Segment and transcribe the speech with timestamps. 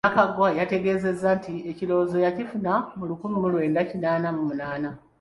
[0.03, 4.89] Omukyala Nakaggwa yategeezezza nti ekirowoozo yakifuna mu lukumi lwenda kinaana mu munaana.